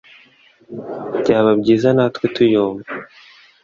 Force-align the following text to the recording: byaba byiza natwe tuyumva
byaba 1.19 1.51
byiza 1.61 1.89
natwe 1.97 2.25
tuyumva 2.33 2.91